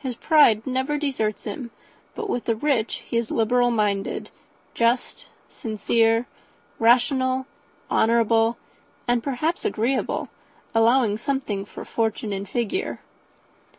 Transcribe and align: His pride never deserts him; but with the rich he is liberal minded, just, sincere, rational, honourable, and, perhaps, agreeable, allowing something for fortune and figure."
His 0.00 0.16
pride 0.16 0.66
never 0.66 0.98
deserts 0.98 1.44
him; 1.44 1.70
but 2.14 2.28
with 2.28 2.44
the 2.44 2.54
rich 2.54 3.04
he 3.06 3.16
is 3.16 3.30
liberal 3.30 3.70
minded, 3.70 4.30
just, 4.74 5.28
sincere, 5.48 6.26
rational, 6.78 7.46
honourable, 7.90 8.58
and, 9.08 9.22
perhaps, 9.22 9.64
agreeable, 9.64 10.28
allowing 10.74 11.16
something 11.16 11.64
for 11.64 11.86
fortune 11.86 12.34
and 12.34 12.46
figure." 12.46 13.00